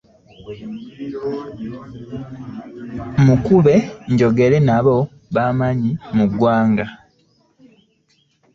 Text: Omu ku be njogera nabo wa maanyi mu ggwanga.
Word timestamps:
Omu 3.19 3.35
ku 3.45 3.55
be 3.65 3.75
njogera 4.11 4.57
nabo 4.67 4.95
wa 5.35 5.47
maanyi 5.57 5.91
mu 6.15 6.25
ggwanga. 6.29 6.85